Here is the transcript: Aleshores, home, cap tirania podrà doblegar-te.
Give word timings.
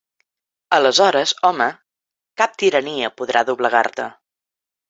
Aleshores, 0.77 1.33
home, 1.49 1.69
cap 2.43 2.57
tirania 2.65 3.15
podrà 3.21 3.45
doblegar-te. 3.51 4.09